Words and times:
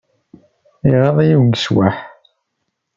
Iɣaḍ-iyi 0.91 1.35
ugeswaḥ! 1.41 1.97